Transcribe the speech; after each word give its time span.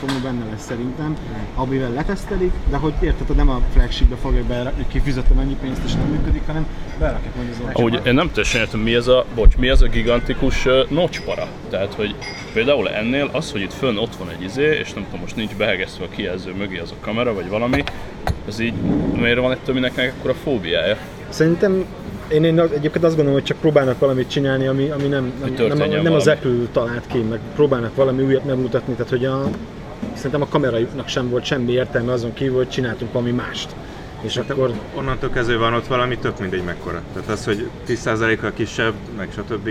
telefonunk 0.00 0.22
benne 0.22 0.50
lesz 0.50 0.64
szerintem, 0.64 1.16
amivel 1.54 1.92
letesztelik, 1.92 2.52
de 2.70 2.76
hogy 2.76 2.92
érted, 3.00 3.36
nem 3.36 3.48
a 3.48 3.60
flagshipbe 3.72 4.16
fogja 4.16 4.42
be, 4.48 4.72
hogy 4.76 4.86
kifizetem 4.88 5.38
ennyi 5.38 5.56
pénzt 5.60 5.80
és 5.84 5.92
nem 5.92 6.06
működik, 6.06 6.42
hanem 6.46 6.66
berakják 6.98 7.36
majd 7.36 7.48
az. 7.50 7.56
Ahogy 7.72 8.00
én 8.04 8.14
nem 8.14 8.28
teljesen 8.28 8.60
értem, 8.60 8.80
mi 8.80 8.94
ez 8.94 9.06
a, 9.06 9.24
bocs, 9.34 9.56
mi 9.56 9.68
ez 9.68 9.82
a 9.82 9.86
gigantikus 9.86 10.66
uh, 10.66 10.88
notchpara. 10.88 11.46
Tehát, 11.70 11.94
hogy 11.94 12.14
például 12.52 12.88
ennél 12.88 13.28
az, 13.32 13.52
hogy 13.52 13.60
itt 13.60 13.72
fönn 13.72 13.96
ott 13.96 14.16
van 14.16 14.28
egy 14.30 14.42
izé, 14.42 14.78
és 14.78 14.92
nem 14.92 15.04
tudom, 15.04 15.20
most 15.20 15.36
nincs 15.36 15.54
behegesztve 15.54 16.04
a 16.04 16.08
kijelző 16.08 16.54
mögé 16.58 16.78
az 16.78 16.90
a 16.90 17.04
kamera, 17.04 17.34
vagy 17.34 17.48
valami, 17.48 17.84
ez 18.48 18.60
így, 18.60 18.74
miért 19.14 19.38
van 19.38 19.52
ettől 19.52 19.74
mindenkinek 19.74 20.14
akkor 20.18 20.30
a 20.30 20.34
fóbiája? 20.34 20.96
Szerintem 21.28 21.84
én, 22.28 22.44
én 22.44 22.60
az- 22.60 22.72
egyébként 22.72 23.04
azt 23.04 23.14
gondolom, 23.14 23.32
hogy 23.32 23.48
csak 23.48 23.58
próbálnak 23.60 23.98
valamit 23.98 24.30
csinálni, 24.30 24.66
ami, 24.66 24.88
ami 24.88 25.06
nem, 25.06 25.32
nem, 25.56 25.66
nem, 25.66 26.02
nem 26.02 26.12
az 26.12 26.24
valami. 26.24 26.30
Apple 26.30 26.66
talált 26.72 27.06
ki, 27.06 27.18
meg 27.18 27.38
próbálnak 27.54 27.94
valami 27.94 28.22
újat 28.22 28.44
megmutatni, 28.44 28.92
tehát 28.94 29.10
hogy 29.10 29.24
a, 29.24 29.50
szerintem 30.14 30.42
a 30.42 30.48
kamerajuknak 30.48 31.08
sem 31.08 31.28
volt 31.28 31.44
semmi 31.44 31.72
értelme 31.72 32.12
azon 32.12 32.32
kívül, 32.32 32.56
hogy 32.56 32.68
csináltunk 32.68 33.12
valami 33.12 33.30
mást. 33.30 33.74
És 34.20 34.36
akkor 34.36 34.72
Onnantól 34.94 35.30
kezdve 35.30 35.56
van 35.56 35.74
ott 35.74 35.86
valami, 35.86 36.18
tök 36.18 36.38
mindegy 36.38 36.64
mekkora. 36.64 37.02
Tehát 37.12 37.28
az, 37.28 37.44
hogy 37.44 37.68
10%-kal 37.88 38.52
kisebb, 38.52 38.94
meg 39.16 39.28
stb. 39.32 39.68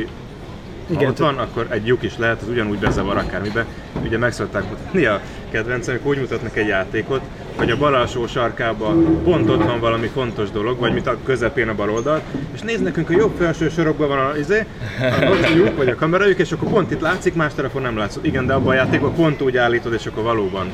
Ha 0.87 0.93
Igen, 0.93 1.09
ott 1.09 1.17
van, 1.17 1.37
akkor 1.37 1.67
egy 1.69 1.87
lyuk 1.87 2.03
is 2.03 2.17
lehet, 2.17 2.41
az 2.41 2.47
ugyanúgy 2.47 2.79
bezavar 2.79 3.17
akármibe. 3.17 3.65
Ugye 4.03 4.17
meg 4.17 4.31
szokták 4.31 4.69
mutatni 4.69 5.05
a 5.05 5.21
kedvencem, 5.51 5.93
amikor 5.93 6.11
úgy 6.11 6.21
mutatnak 6.21 6.57
egy 6.57 6.67
játékot, 6.67 7.21
hogy 7.57 7.71
a 7.71 7.77
bal 7.77 7.93
alsó 7.95 8.27
sarkában 8.27 9.23
pont 9.23 9.49
ott 9.49 9.63
van 9.63 9.79
valami 9.79 10.07
fontos 10.07 10.51
dolog, 10.51 10.79
vagy 10.79 10.93
mint 10.93 11.07
a 11.07 11.17
közepén 11.25 11.67
a 11.67 11.75
bal 11.75 11.89
oldal, 11.89 12.21
és 12.53 12.61
nézd 12.61 12.83
nekünk 12.83 13.09
a 13.09 13.13
jobb 13.13 13.35
felső 13.37 13.69
sorokban 13.69 14.07
van 14.07 14.17
a, 14.17 14.37
izé, 14.37 14.65
a 14.99 15.25
notyjuk, 15.25 15.77
vagy 15.77 15.87
a 15.87 15.95
kamerajuk, 15.95 16.39
és 16.39 16.51
akkor 16.51 16.69
pont 16.69 16.91
itt 16.91 17.01
látszik, 17.01 17.33
más 17.33 17.53
telefon 17.53 17.81
nem 17.81 17.97
látszott. 17.97 18.25
Igen, 18.25 18.45
de 18.45 18.53
abban 18.53 18.71
a 18.71 18.73
játékban 18.73 19.13
pont 19.13 19.41
úgy 19.41 19.57
állítod, 19.57 19.93
és 19.93 20.05
akkor 20.05 20.23
valóban 20.23 20.67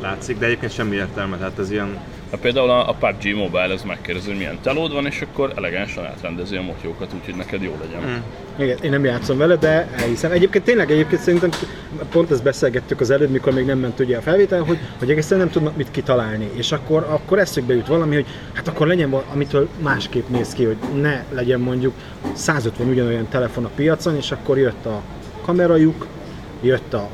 látszik, 0.00 0.38
de 0.38 0.46
egyébként 0.46 0.72
semmi 0.72 0.96
értelme, 0.96 1.36
tehát 1.36 1.58
ez 1.58 1.70
ilyen 1.70 1.98
Hát 2.30 2.40
például 2.40 2.70
a, 2.70 2.88
a 2.88 2.94
PUBG 2.94 3.34
Mobile 3.36 3.72
ez 3.72 3.82
megkérdezi, 3.82 4.28
hogy 4.28 4.36
milyen 4.36 4.58
telód 4.62 4.92
van, 4.92 5.06
és 5.06 5.20
akkor 5.20 5.52
elegánsan 5.56 6.06
átrendezi 6.06 6.56
a 6.56 6.62
motyókat, 6.62 7.12
úgyhogy 7.14 7.34
neked 7.34 7.62
jó 7.62 7.76
legyen. 7.80 8.10
Mm. 8.10 8.62
Igen, 8.62 8.78
én 8.82 8.90
nem 8.90 9.04
játszom 9.04 9.38
vele, 9.38 9.56
de 9.56 9.88
elhiszem. 9.96 10.30
Egyébként 10.30 10.64
tényleg 10.64 10.90
egyébként 10.90 11.20
szerintem 11.20 11.50
pont 12.10 12.30
ezt 12.30 12.42
beszélgettük 12.42 13.00
az 13.00 13.10
előbb, 13.10 13.30
mikor 13.30 13.52
még 13.52 13.64
nem 13.64 13.78
ment 13.78 14.00
ugye 14.00 14.16
a 14.16 14.20
felvétel, 14.20 14.62
hogy, 14.62 14.78
hogy 14.98 15.10
egészen 15.10 15.38
nem 15.38 15.50
tudnak 15.50 15.76
mit 15.76 15.90
kitalálni. 15.90 16.50
És 16.54 16.72
akkor, 16.72 17.06
akkor 17.08 17.38
eszükbe 17.38 17.74
jut 17.74 17.86
valami, 17.86 18.14
hogy 18.14 18.26
hát 18.52 18.68
akkor 18.68 18.86
legyen 18.86 19.10
valami, 19.10 19.28
amitől 19.32 19.68
másképp 19.82 20.28
néz 20.28 20.52
ki, 20.52 20.64
hogy 20.64 20.76
ne 21.00 21.24
legyen 21.30 21.60
mondjuk 21.60 21.94
150 22.32 22.88
ugyanolyan 22.88 23.28
telefon 23.28 23.64
a 23.64 23.70
piacon, 23.74 24.16
és 24.16 24.30
akkor 24.30 24.58
jött 24.58 24.86
a 24.86 25.02
kamerajuk, 25.44 26.06
jött 26.60 26.94
a 26.94 27.08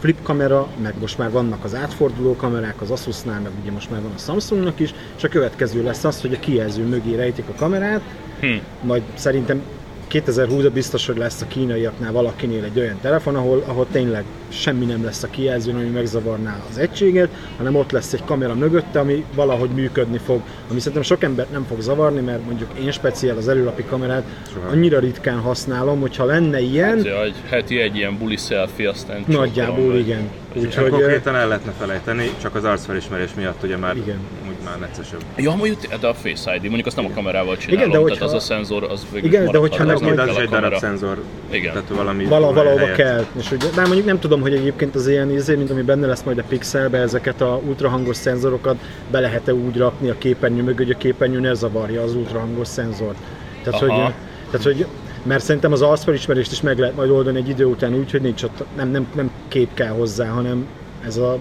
flip 0.00 0.22
kamera, 0.22 0.68
meg 0.82 0.94
most 1.00 1.18
már 1.18 1.30
vannak 1.30 1.64
az 1.64 1.74
átforduló 1.74 2.36
kamerák 2.36 2.80
az 2.80 2.90
Asusnál, 2.90 3.40
meg 3.40 3.52
ugye 3.62 3.70
most 3.70 3.90
már 3.90 4.02
van 4.02 4.12
a 4.16 4.18
Samsungnak 4.18 4.80
is, 4.80 4.94
és 5.16 5.24
a 5.24 5.28
következő 5.28 5.82
lesz 5.82 6.04
az, 6.04 6.20
hogy 6.20 6.32
a 6.34 6.38
kijelző 6.38 6.84
mögé 6.86 7.14
rejtik 7.14 7.48
a 7.48 7.54
kamerát, 7.56 8.00
Hm. 8.40 8.46
majd 8.82 9.02
szerintem 9.14 9.62
2020-ban 10.10 10.70
biztos, 10.72 11.06
hogy 11.06 11.16
lesz 11.16 11.40
a 11.40 11.46
kínaiaknál 11.46 12.12
valakinél 12.12 12.64
egy 12.64 12.78
olyan 12.78 12.98
telefon, 13.00 13.36
ahol, 13.36 13.64
ahol 13.66 13.86
tényleg 13.92 14.24
semmi 14.48 14.84
nem 14.84 15.04
lesz 15.04 15.22
a 15.22 15.28
kijelzőn, 15.30 15.74
ami 15.74 15.88
megzavarná 15.88 16.62
az 16.70 16.78
egységet, 16.78 17.28
hanem 17.56 17.76
ott 17.76 17.90
lesz 17.90 18.12
egy 18.12 18.24
kamera 18.24 18.54
mögötte, 18.54 18.98
ami 18.98 19.24
valahogy 19.34 19.70
működni 19.70 20.18
fog, 20.18 20.42
ami 20.70 20.78
szerintem 20.78 21.02
sok 21.02 21.22
embert 21.22 21.50
nem 21.50 21.64
fog 21.68 21.80
zavarni, 21.80 22.20
mert 22.20 22.44
mondjuk 22.44 22.70
én 22.82 22.90
speciál 22.90 23.36
az 23.36 23.48
előlapi 23.48 23.84
kamerát 23.84 24.24
Soha. 24.52 24.68
annyira 24.68 24.98
ritkán 24.98 25.38
használom, 25.38 26.00
hogyha 26.00 26.24
lenne 26.24 26.60
ilyen, 26.60 27.06
egy 27.06 27.34
heti 27.48 27.80
egy 27.80 27.96
ilyen 27.96 28.18
buli 28.18 28.36
selfie, 28.36 28.88
aztán 28.88 29.24
nagyjából 29.26 29.96
igen. 29.96 30.30
Úgyhogy 30.54 30.64
Úgyhogy, 30.66 30.90
konkrétan 30.90 31.36
el 31.36 31.48
lehetne 31.48 31.72
felejteni, 31.78 32.30
csak 32.42 32.54
az 32.54 32.64
arcfelismerés 32.64 33.34
miatt 33.36 33.62
ugye 33.62 33.76
már 33.76 33.96
Igen. 33.96 34.18
Már 34.64 34.78
neccesebb. 34.78 35.20
Ja, 35.36 35.54
mondjuk, 35.54 35.94
de 36.00 36.06
a 36.06 36.14
Face 36.14 36.54
ID, 36.54 36.62
mondjuk 36.62 36.86
azt 36.86 36.96
nem 36.96 37.04
a 37.04 37.10
kamerával 37.14 37.56
csinálom, 37.56 37.78
Igen, 37.88 37.90
de 37.90 37.96
tehát 37.96 38.08
hogyha- 38.18 38.24
az 38.36 38.42
a 38.42 38.46
szenzor, 38.46 38.84
az 38.90 39.06
végül 39.12 39.28
Igen, 39.28 39.50
de 39.50 39.58
hogyha 39.58 39.82
az 39.82 39.88
meg 39.88 40.00
nem 40.00 40.04
majd- 40.16 40.18
az 40.18 40.24
kell 40.24 40.34
is 40.34 40.38
a 40.38 40.56
egy 40.56 40.62
darab 40.62 40.78
szenzor. 40.78 41.22
Igen. 41.50 41.72
Tehát 41.72 41.88
valami 41.88 42.24
Vala, 42.24 42.52
valahova 42.52 42.78
helyett. 42.80 42.96
kell. 42.96 43.24
És 43.38 43.50
ugye, 43.50 43.66
de 43.74 43.80
mondjuk 43.80 44.06
nem 44.06 44.18
tudom, 44.18 44.40
hogy 44.40 44.54
egyébként 44.54 44.94
az 44.94 45.08
ilyen 45.08 45.30
izé, 45.30 45.54
mint 45.54 45.70
ami 45.70 45.82
benne 45.82 46.06
lesz 46.06 46.22
majd 46.22 46.38
a 46.38 46.42
Pixelbe, 46.48 46.98
ezeket 46.98 47.40
a 47.40 47.60
ultrahangos 47.68 48.16
szenzorokat 48.16 48.76
be 49.10 49.20
lehet-e 49.20 49.54
úgy 49.54 49.76
rakni 49.76 50.08
a 50.08 50.14
képernyő 50.18 50.62
mögé, 50.62 50.84
hogy 50.84 50.92
a 50.92 50.96
képernyő 50.96 51.40
ne 51.40 51.54
zavarja 51.54 52.02
az 52.02 52.14
ultrahangos 52.14 52.68
szenzort. 52.68 53.16
Tehát, 53.62 53.82
Aha. 53.82 54.02
hogy, 54.02 54.12
tehát, 54.50 54.66
hogy 54.66 54.86
mert 55.22 55.44
szerintem 55.44 55.72
az 55.72 55.82
arcfelismerést 55.82 56.52
is 56.52 56.60
meg 56.60 56.78
lehet 56.78 56.96
majd 56.96 57.10
oldani 57.10 57.38
egy 57.38 57.48
idő 57.48 57.64
után 57.64 57.94
úgy, 57.94 58.10
hogy 58.10 58.20
nincs 58.20 58.42
ott, 58.42 58.64
nem, 58.76 58.88
nem, 58.90 59.06
nem 59.14 59.30
kép 59.48 59.74
kell 59.74 59.88
hozzá, 59.92 60.28
hanem 60.28 60.66
ez 61.06 61.16
a 61.16 61.38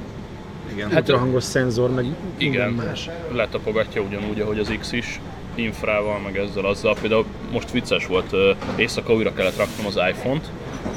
Igen. 0.71 0.89
Hát, 0.89 0.99
ultrahangos 0.99 1.43
szenzor, 1.43 1.89
meg 1.89 2.05
Igen, 2.37 2.69
más. 2.71 3.09
letapogatja 3.31 4.01
ugyanúgy, 4.01 4.39
ahogy 4.39 4.59
az 4.59 4.73
X 4.79 4.91
is, 4.91 5.19
infrával, 5.55 6.19
meg 6.19 6.37
ezzel 6.37 6.65
azzal. 6.65 6.95
Például 7.01 7.25
most 7.51 7.71
vicces 7.71 8.05
volt, 8.05 8.35
éjszaka 8.75 9.13
újra 9.13 9.33
kellett 9.33 9.57
raknom 9.57 9.85
az 9.85 9.99
iPhone-t, 10.09 10.49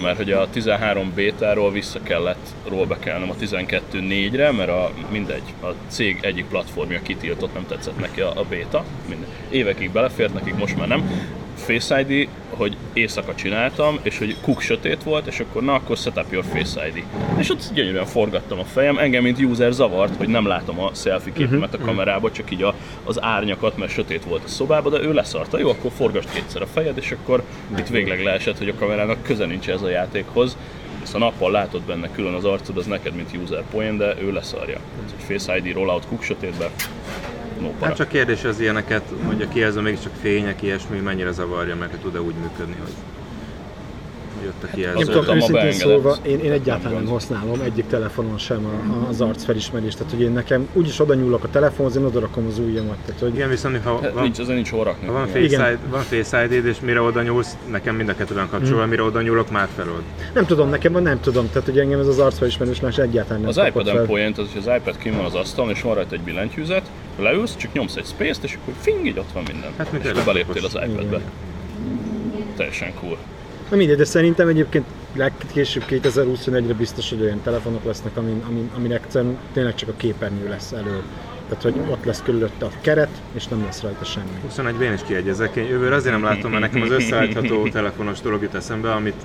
mert 0.02 0.16
hogy 0.16 0.32
a 0.32 0.48
13 0.50 1.12
bétáról 1.14 1.70
vissza 1.72 2.00
kellett 2.02 2.46
rollbackkelnem 2.68 3.30
a 3.30 3.36
12 3.36 4.00
4-re, 4.02 4.52
mert 4.52 4.70
a, 4.70 4.90
mindegy, 5.10 5.54
a 5.62 5.66
cég 5.88 6.18
egyik 6.20 6.44
platformja 6.44 7.02
kitiltott, 7.02 7.54
nem 7.54 7.66
tetszett 7.66 7.98
neki 7.98 8.20
a, 8.20 8.32
a 8.40 8.44
béta. 8.48 8.84
Minden. 9.08 9.28
Évekig 9.50 9.90
belefért, 9.90 10.34
nekik 10.34 10.56
most 10.56 10.76
már 10.76 10.88
nem. 10.88 11.10
Face 11.56 12.00
ID, 12.00 12.28
hogy 12.50 12.76
éjszaka 12.92 13.34
csináltam, 13.34 13.98
és 14.02 14.18
hogy 14.18 14.36
kuk 14.40 14.60
sötét 14.60 15.02
volt, 15.02 15.26
és 15.26 15.40
akkor 15.40 15.62
na, 15.62 15.74
akkor 15.74 15.96
set 15.96 16.16
up 16.16 16.32
your 16.32 16.44
Face 16.52 16.86
ID. 16.86 17.04
És 17.38 17.50
ott 17.50 17.70
gyönyörűen 17.74 18.06
forgattam 18.06 18.58
a 18.58 18.64
fejem, 18.64 18.98
engem 18.98 19.22
mint 19.22 19.40
user 19.40 19.72
zavart, 19.72 20.16
hogy 20.16 20.28
nem 20.28 20.46
látom 20.46 20.80
a 20.80 20.90
selfie 20.94 21.32
képemet 21.32 21.74
a 21.74 21.78
kamerába, 21.78 22.30
csak 22.30 22.50
így 22.50 22.62
a, 22.62 22.74
az 23.04 23.22
árnyakat, 23.22 23.76
mert 23.76 23.92
sötét 23.92 24.24
volt 24.24 24.44
a 24.44 24.48
szobában, 24.48 24.92
de 24.92 25.00
ő 25.00 25.12
leszarta, 25.12 25.58
jó, 25.58 25.68
akkor 25.68 25.90
forgasd 25.96 26.32
kétszer 26.32 26.62
a 26.62 26.66
fejed, 26.66 26.96
és 26.96 27.10
akkor 27.10 27.42
itt 27.78 27.88
végleg 27.88 28.22
leesett, 28.22 28.58
hogy 28.58 28.68
a 28.68 28.74
kamerának 28.74 29.22
köze 29.22 29.46
nincs 29.46 29.68
ez 29.68 29.82
a 29.82 29.88
játékhoz. 29.88 30.56
Ezt 31.02 31.14
a 31.14 31.18
nappal 31.18 31.50
látod 31.50 31.82
benne 31.82 32.10
külön 32.10 32.34
az 32.34 32.44
arcod, 32.44 32.76
az 32.76 32.86
neked, 32.86 33.14
mint 33.14 33.36
user 33.42 33.62
poén, 33.70 33.96
de 33.96 34.14
ő 34.20 34.32
leszarja. 34.32 34.78
Tehát, 34.96 35.10
hogy 35.10 35.36
Face 35.36 35.56
ID 35.56 35.74
rollout 35.74 36.06
kuk 36.06 36.22
sötétbe, 36.22 36.70
para. 37.70 37.86
Hát 37.86 37.96
csak 37.96 38.08
kérdés 38.08 38.44
az 38.44 38.60
ilyeneket, 38.60 39.02
hogy 39.26 39.42
a 39.42 39.48
kijelző 39.48 39.80
mégiscsak 39.80 40.12
fények, 40.20 40.62
ilyesmi, 40.62 40.98
mennyire 40.98 41.30
zavarja 41.30 41.76
meg, 41.76 41.90
hogy 41.90 41.98
tud-e 42.00 42.20
úgy 42.20 42.34
működni, 42.34 42.76
hogy, 42.82 42.92
hogy 44.38 44.46
ott 44.48 44.62
a 44.62 44.66
Nem 44.66 44.74
kijelző. 44.74 44.98
Azért 44.98 45.18
tudom, 45.18 45.36
őszintén 45.36 45.72
szólva, 45.72 46.16
én, 46.22 46.38
én 46.38 46.52
egyáltalán 46.52 46.92
Nem 46.92 47.02
nem 47.02 47.12
használom 47.12 47.60
egyik 47.60 47.86
telefonon 47.86 48.38
sem 48.38 48.64
a, 48.66 49.08
az 49.08 49.20
arcfelismerést, 49.20 49.96
tehát 49.98 50.12
hogy 50.12 50.20
én 50.22 50.30
nekem 50.32 50.68
úgyis 50.72 51.00
oda 51.00 51.14
nyúlok 51.14 51.44
a 51.44 51.48
telefonhoz, 51.50 51.96
én 51.96 52.04
oda 52.04 52.20
rakom 52.20 52.46
az 52.46 52.58
ujjamat, 52.58 52.96
tehát 53.06 53.20
hogy 53.20 53.34
Igen, 53.34 53.48
viszont 53.48 53.82
ha 53.84 54.00
Hát 54.02 54.12
van, 54.12 54.22
Nincs, 54.22 54.38
ezen 54.38 54.54
nincs 54.54 54.70
hol 54.70 54.84
rakni. 54.84 55.06
ha 55.06 55.12
van. 55.12 55.26
Face. 55.26 55.70
ID, 55.72 55.78
van 55.90 56.00
face 56.00 56.44
ID-d, 56.44 56.66
és 56.66 56.80
mire 56.80 57.00
oda 57.00 57.22
nyúlsz, 57.22 57.56
nekem 57.70 57.94
mind 57.96 58.08
a 58.08 58.14
kettőben 58.14 58.48
kapcsolva, 58.48 58.86
mire 58.86 59.02
oda 59.02 59.22
nyúlok, 59.22 59.50
már 59.50 59.68
felold. 59.76 60.02
nem 60.34 60.46
tudom, 60.46 60.68
nekem 60.68 60.92
van, 60.92 61.02
nem 61.02 61.20
tudom, 61.20 61.48
tehát 61.48 61.64
hogy 61.68 61.78
engem 61.78 62.00
ez 62.00 62.06
az 62.06 62.18
arcfelismerés 62.18 62.80
más 62.80 62.98
egyáltalán 62.98 63.40
nem 63.40 63.48
Az 63.48 63.60
iPad-en 63.66 64.06
poént, 64.06 64.38
az, 64.38 64.46
hogy 64.52 64.62
az 64.66 64.74
iPad 64.76 64.96
kim 64.98 65.16
van 65.16 65.24
az 65.24 65.34
asztalon, 65.34 65.70
és 65.70 65.82
van 65.82 65.94
rajta 65.94 66.14
egy 66.14 66.20
billentyűzet, 66.20 66.90
leülsz, 67.18 67.56
csak 67.56 67.72
nyomsz 67.72 67.96
egy 67.96 68.06
space-t, 68.06 68.44
és 68.44 68.58
akkor 68.62 68.74
fing, 68.80 69.06
így 69.06 69.18
ott 69.18 69.32
van 69.32 69.42
minden. 69.52 69.70
Hát, 69.76 69.92
és 70.02 70.10
akkor 70.10 70.24
beléptél 70.24 70.64
az 70.64 70.74
iPad-be. 70.74 71.16
Igen. 71.16 71.22
Teljesen 72.56 72.94
cool. 72.94 73.18
Na 73.70 73.76
mindegy, 73.76 73.96
de 73.96 74.04
szerintem 74.04 74.48
egyébként 74.48 74.84
legkésőbb 75.14 75.84
2021-re 75.88 76.74
biztos, 76.74 77.08
hogy 77.08 77.20
olyan 77.20 77.40
telefonok 77.42 77.84
lesznek, 77.84 78.16
amin, 78.16 78.42
amin, 78.48 78.70
aminek 78.76 79.06
tényleg 79.52 79.74
csak 79.74 79.88
a 79.88 79.92
képernyő 79.96 80.48
lesz 80.48 80.72
elő. 80.72 81.02
Tehát, 81.48 81.62
hogy 81.62 81.90
ott 81.90 82.04
lesz 82.04 82.22
körülötte 82.22 82.64
a 82.64 82.70
keret, 82.80 83.20
és 83.32 83.46
nem 83.46 83.62
lesz 83.64 83.82
rajta 83.82 84.04
semmi. 84.04 84.30
21 84.42 84.80
én 84.80 84.92
is 84.92 85.00
kiegyezek. 85.06 85.56
Én 85.56 85.64
jövőre 85.64 85.94
azért 85.94 86.14
nem 86.14 86.24
látom, 86.24 86.50
mert 86.50 86.62
nekem 86.62 86.82
az 86.82 86.90
összeállítható 86.90 87.68
telefonos 87.68 88.20
dolog 88.20 88.42
jut 88.42 88.54
eszembe, 88.54 88.92
amit 88.92 89.22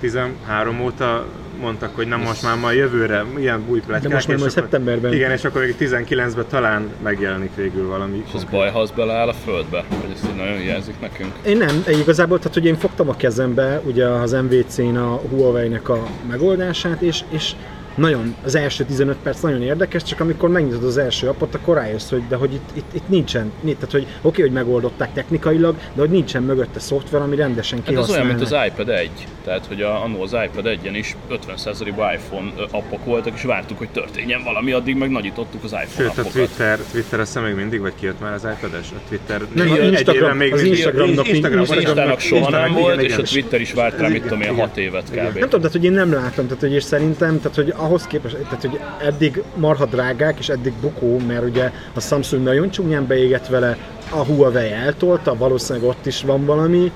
13 0.00 0.80
óta 0.80 1.26
mondtak, 1.60 1.94
hogy 1.94 2.06
nem 2.06 2.20
most 2.20 2.42
már 2.42 2.58
ma 2.58 2.70
jövőre, 2.70 3.24
ilyen 3.38 3.64
új 3.68 3.80
pletykák. 3.80 4.08
De 4.08 4.14
most 4.14 4.28
már 4.28 4.38
majd 4.38 4.50
szeptemberben. 4.50 5.12
Igen, 5.12 5.30
és 5.30 5.44
akkor 5.44 5.60
még 5.60 5.74
19-ben 5.78 6.44
talán 6.48 6.88
megjelenik 7.02 7.54
végül 7.54 7.88
valami. 7.88 8.22
És 8.26 8.34
az 8.34 8.44
baj, 8.44 8.70
ha 8.70 8.80
az 8.80 8.90
beleáll 8.90 9.28
a 9.28 9.32
földbe? 9.32 9.84
Vagy 9.88 10.10
ez 10.14 10.28
így 10.30 10.36
nagyon 10.36 10.58
hiányzik 10.58 11.00
nekünk? 11.00 11.32
Én 11.46 11.56
nem, 11.56 11.84
igazából, 11.86 12.38
tehát 12.38 12.54
hogy 12.54 12.66
én 12.66 12.76
fogtam 12.76 13.08
a 13.08 13.16
kezembe 13.16 13.80
ugye 13.84 14.06
az 14.06 14.32
MVC-n 14.32 14.96
a 14.96 15.20
Huawei-nek 15.30 15.88
a 15.88 16.06
megoldását, 16.28 17.00
és, 17.00 17.20
és 17.28 17.52
nagyon, 17.98 18.34
az 18.44 18.54
első 18.54 18.84
15 18.84 19.16
perc 19.22 19.40
nagyon 19.40 19.62
érdekes, 19.62 20.02
csak 20.02 20.20
amikor 20.20 20.48
megnyitod 20.48 20.84
az 20.84 20.98
első 20.98 21.28
appot, 21.28 21.54
akkor 21.54 21.76
rájössz, 21.76 22.10
hogy 22.10 22.22
de 22.28 22.36
hogy 22.36 22.52
itt, 22.54 22.68
itt, 22.74 22.94
itt 22.94 23.08
nincsen, 23.08 23.52
nincs, 23.60 23.76
tehát 23.76 23.92
hogy 23.92 24.06
oké, 24.22 24.42
hogy 24.42 24.52
megoldották 24.52 25.12
technikailag, 25.12 25.74
de 25.94 26.00
hogy 26.00 26.10
nincsen 26.10 26.42
mögötte 26.42 26.80
szoftver, 26.80 27.20
ami 27.20 27.36
rendesen 27.36 27.78
Hát 27.86 27.96
az 27.96 28.10
olyan, 28.10 28.26
mint 28.26 28.40
az 28.40 28.54
iPad 28.66 28.88
1. 28.88 29.10
Tehát, 29.44 29.66
hogy 29.66 29.82
a, 29.82 30.02
annó 30.04 30.22
az 30.22 30.32
iPad 30.44 30.78
1-en 30.84 30.94
is 30.96 31.16
50%-ban 31.30 32.12
iPhone 32.12 32.50
appok 32.70 33.04
voltak, 33.04 33.32
és 33.34 33.42
vártuk, 33.42 33.78
hogy 33.78 33.88
történjen 33.88 34.42
valami, 34.44 34.72
addig 34.72 34.96
meg 34.96 35.10
nagyítottuk 35.10 35.64
az 35.64 35.70
iPhone 35.72 35.88
Sőt, 35.96 36.06
a 36.06 36.10
appokat. 36.10 36.32
Twitter, 36.32 36.78
Twitter 36.92 37.20
azt 37.20 37.32
hiszem 37.32 37.48
még 37.48 37.54
mindig, 37.54 37.80
vagy 37.80 37.92
kijött 38.00 38.20
már 38.20 38.32
az 38.32 38.46
iPad-es? 38.58 38.86
A 38.90 39.00
Twitter 39.08 39.42
Nem, 39.54 39.66
egy 39.66 39.72
az 39.72 39.78
éve 39.78 39.88
Instagram- 39.88 40.38
még 40.38 40.52
az 40.52 40.62
Instagramnak 40.62 41.28
Instagram- 41.28 41.60
Instagramnak- 41.68 41.76
Instának 41.80 42.20
soha 42.20 42.50
nem 42.50 42.60
Instagramnak, 42.60 42.80
volt, 42.80 42.94
igen, 42.94 43.04
és 43.04 43.12
igen. 43.12 43.24
a 43.24 43.28
Twitter 43.28 43.60
is 43.60 43.72
várt 43.72 43.98
rá, 43.98 44.08
mit 44.08 44.22
tudom 44.22 44.40
én, 44.40 44.52
igen. 44.52 44.60
6 44.60 44.76
évet 44.76 45.04
kb. 45.10 45.14
Nem 45.16 45.32
tudom, 45.32 45.48
tehát 45.60 45.72
hogy 45.72 45.84
én 45.84 45.92
nem 45.92 46.12
látom, 46.12 46.46
tehát 46.46 46.60
hogy 46.60 46.72
és 46.72 46.82
szerintem, 46.82 47.40
tehát 47.40 47.56
hogy 47.56 47.72
ahhoz 47.88 48.02
képest, 48.06 48.36
tehát 48.36 48.60
hogy 48.60 48.80
eddig 49.06 49.42
marha 49.56 49.86
drágák, 49.86 50.38
és 50.38 50.48
eddig 50.48 50.72
bukó, 50.80 51.18
mert 51.26 51.44
ugye 51.44 51.72
a 51.94 52.00
Samsung 52.00 52.42
nagyon 52.42 52.70
csúnyán 52.70 53.06
beégett 53.06 53.46
vele, 53.46 53.76
a 54.10 54.24
Huawei 54.24 54.70
eltolta, 54.70 55.36
valószínűleg 55.36 55.88
ott 55.88 56.06
is 56.06 56.22
van 56.22 56.44
valami 56.44 56.92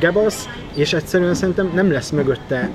gebasz, 0.00 0.48
és 0.74 0.92
egyszerűen 0.92 1.34
szerintem 1.34 1.70
nem 1.74 1.92
lesz 1.92 2.10
mögötte 2.10 2.70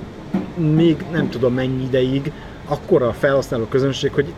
még 0.74 1.04
nem 1.12 1.30
tudom 1.30 1.54
mennyi 1.54 1.82
ideig 1.82 2.32
akkora 2.68 3.08
a 3.08 3.12
felhasználó 3.12 3.64
közönség, 3.64 4.12
hogy 4.12 4.32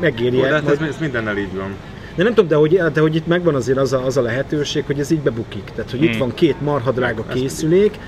megéri 0.00 0.36
Ó, 0.38 0.40
de 0.40 0.48
hát 0.52 0.68
ez, 0.68 0.80
ez 0.80 0.96
mindennel 1.00 1.36
így 1.38 1.54
van. 1.56 1.74
de 2.14 2.22
nem 2.22 2.34
tudom, 2.34 2.48
de 2.48 2.56
hogy, 2.56 2.92
de 2.92 3.00
hogy 3.00 3.14
itt 3.14 3.26
megvan 3.26 3.54
azért 3.54 3.78
az 3.78 3.92
a, 3.92 4.04
az 4.04 4.16
a 4.16 4.22
lehetőség, 4.22 4.84
hogy 4.84 4.98
ez 5.00 5.10
így 5.10 5.20
bebukik. 5.20 5.64
Tehát, 5.74 5.90
hogy 5.90 6.02
itt 6.02 6.10
Hmm. 6.10 6.18
van 6.18 6.34
két 6.34 6.60
marha 6.60 6.90
drága 6.90 7.24
készülék, 7.26 7.98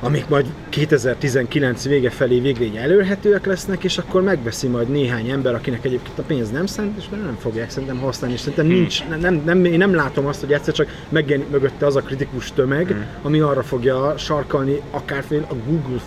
amik 0.00 0.28
majd 0.28 0.46
2019 0.68 1.84
vége 1.84 2.10
felé 2.10 2.40
végre 2.40 2.80
elérhetőek 2.80 3.46
lesznek, 3.46 3.84
és 3.84 3.98
akkor 3.98 4.22
megveszi 4.22 4.66
majd 4.66 4.88
néhány 4.88 5.28
ember, 5.28 5.54
akinek 5.54 5.84
egyébként 5.84 6.18
a 6.18 6.22
pénz 6.22 6.50
nem 6.50 6.66
szent, 6.66 6.98
és 6.98 7.08
nem 7.08 7.36
fogják 7.38 7.70
szerintem 7.70 7.98
használni, 7.98 8.34
és 8.34 8.40
szerintem 8.40 8.66
nincs, 8.66 9.04
nem, 9.20 9.42
nem, 9.44 9.64
én 9.64 9.78
nem 9.78 9.94
látom 9.94 10.26
azt, 10.26 10.40
hogy 10.40 10.52
egyszer 10.52 10.74
csak 10.74 10.88
megjelenik 11.08 11.50
mögötte 11.50 11.86
az 11.86 11.96
a 11.96 12.00
kritikus 12.00 12.52
tömeg, 12.52 13.08
ami 13.22 13.40
arra 13.40 13.62
fogja 13.62 14.14
sarkalni 14.16 14.80
akárfél 14.90 15.46
a 15.50 15.54
Google 15.66 16.00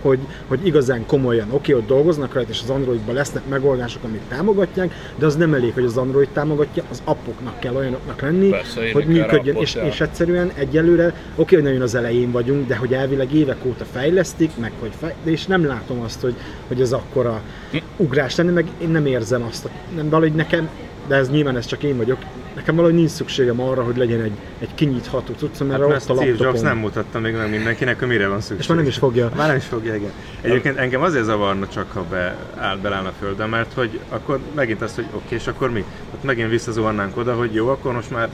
hogy, 0.00 0.18
hogy 0.46 0.66
igazán 0.66 1.06
komolyan, 1.06 1.50
oké, 1.50 1.72
hogy 1.72 1.86
dolgoznak 1.86 2.34
rajta, 2.34 2.50
és 2.50 2.60
az 2.62 2.70
Androidban 2.70 3.14
lesznek 3.14 3.48
megoldások, 3.48 4.04
amik 4.04 4.20
támogatják, 4.28 4.94
de 5.16 5.26
az 5.26 5.36
nem 5.36 5.54
elég, 5.54 5.72
hogy 5.72 5.84
az 5.84 5.96
Android 5.96 6.28
támogatja, 6.28 6.82
az 6.90 7.02
appoknak 7.04 7.60
kell 7.60 7.74
olyanoknak 7.74 8.20
lenni, 8.20 8.48
Persze, 8.48 8.92
hogy 8.92 9.06
működjön, 9.06 9.56
és, 9.56 9.74
és 9.74 10.00
egyszerűen 10.00 10.50
egyelőre, 10.54 11.14
oké, 11.36 11.54
hogy 11.54 11.64
nagyon 11.64 11.80
az 11.80 11.94
elején 11.94 12.30
vagyunk, 12.30 12.66
de 12.66 12.76
hogy 12.76 12.94
elvileg 12.94 13.34
évek 13.34 13.64
óta 13.64 13.84
fejlesztik, 13.84 14.50
meg 14.56 14.72
hogy 14.78 14.92
fej, 14.98 15.14
és 15.24 15.46
nem 15.46 15.66
látom 15.66 16.00
azt, 16.00 16.20
hogy, 16.20 16.34
hogy 16.68 16.80
ez 16.80 16.92
akkora 16.92 17.42
Hm. 17.70 17.76
ugrás 17.96 18.36
lenne, 18.36 18.50
meg 18.50 18.66
én 18.78 18.88
nem 18.88 19.06
érzem 19.06 19.42
azt, 19.42 19.68
nem 19.94 20.08
valahogy 20.08 20.34
nekem, 20.34 20.68
de 21.06 21.14
ez 21.14 21.30
nyilván 21.30 21.56
ez 21.56 21.66
csak 21.66 21.82
én 21.82 21.96
vagyok, 21.96 22.18
nekem 22.60 22.74
valahogy 22.74 22.96
nincs 22.96 23.10
szükségem 23.10 23.60
arra, 23.60 23.82
hogy 23.82 23.96
legyen 23.96 24.20
egy, 24.20 24.32
egy 24.58 24.68
kinyitható 24.74 25.34
cuccom, 25.36 25.66
mert 25.68 25.80
Hát, 25.80 25.88
ott 25.90 25.94
a 25.94 25.98
Steve 26.00 26.24
Jobs 26.24 26.38
laptopon. 26.38 26.62
nem 26.62 26.76
mutatta 26.76 27.18
még 27.18 27.34
meg 27.34 27.50
mindenkinek, 27.50 27.98
hogy 27.98 28.08
mire 28.08 28.28
van 28.28 28.40
szükség. 28.40 28.58
És 28.58 28.66
már 28.66 28.76
nem 28.76 28.86
is 28.86 28.96
fogja. 28.96 29.30
Már 29.36 29.46
nem 29.46 29.56
is 29.56 29.64
fogja, 29.64 29.94
igen. 29.94 30.10
Egyébként 30.40 30.76
engem 30.76 31.02
azért 31.02 31.24
zavarna 31.24 31.68
csak, 31.68 31.92
ha 31.92 32.04
be, 32.10 32.36
áll, 32.56 32.76
belállna 32.76 33.08
a 33.08 33.12
földön, 33.18 33.48
mert 33.48 33.72
hogy 33.72 34.00
akkor 34.08 34.38
megint 34.54 34.82
azt, 34.82 34.94
hogy 34.94 35.06
oké, 35.12 35.34
és 35.34 35.46
akkor 35.46 35.70
mi? 35.70 35.84
Hát 36.12 36.22
megint 36.22 36.50
visszazuhannánk 36.50 37.16
oda, 37.16 37.34
hogy 37.34 37.54
jó, 37.54 37.68
akkor 37.68 37.92
most 37.92 38.10
már 38.10 38.28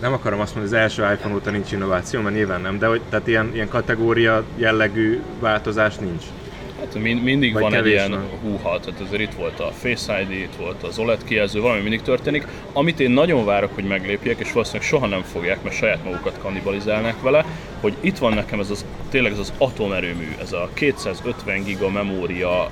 nem 0.00 0.12
akarom 0.12 0.40
azt 0.40 0.54
mondani, 0.54 0.76
hogy 0.76 0.84
az 0.84 0.98
első 0.98 1.14
iPhone 1.14 1.34
óta 1.34 1.50
nincs 1.50 1.72
innováció, 1.72 2.20
mert 2.20 2.34
nyilván 2.34 2.60
nem, 2.60 2.78
de 2.78 2.86
hogy 2.86 3.00
tehát 3.08 3.26
ilyen, 3.26 3.50
ilyen 3.54 3.68
kategória 3.68 4.42
jellegű 4.56 5.20
változás 5.40 5.96
nincs. 5.96 6.24
Hát 6.92 7.02
mind, 7.02 7.22
mindig 7.22 7.52
Vagy 7.52 7.62
van 7.62 7.74
egy 7.74 7.86
ilyen 7.86 8.10
van. 8.10 8.28
húha, 8.42 8.80
tehát 8.80 9.00
azért 9.00 9.22
itt 9.22 9.34
volt 9.34 9.60
a 9.60 9.72
Face 9.78 10.20
ID, 10.20 10.30
itt 10.30 10.54
volt 10.58 10.82
az 10.82 10.98
OLED 10.98 11.24
kijelző, 11.24 11.60
valami 11.60 11.80
mindig 11.80 12.02
történik. 12.02 12.46
Amit 12.72 13.00
én 13.00 13.10
nagyon 13.10 13.44
várok, 13.44 13.74
hogy 13.74 13.84
meglépjek, 13.84 14.38
és 14.38 14.52
valószínűleg 14.52 14.86
soha 14.86 15.06
nem 15.06 15.22
fogják, 15.22 15.62
mert 15.62 15.76
saját 15.76 16.04
magukat 16.04 16.38
kannibalizálnak 16.42 17.22
vele, 17.22 17.44
hogy 17.80 17.94
itt 18.00 18.18
van 18.18 18.32
nekem 18.32 18.60
ez 18.60 18.70
az, 18.70 18.84
tényleg 19.10 19.32
ez 19.32 19.38
az 19.38 19.52
atomerőmű, 19.58 20.28
ez 20.40 20.52
a 20.52 20.68
250 20.74 21.64
giga 21.64 21.90
memória, 21.90 22.68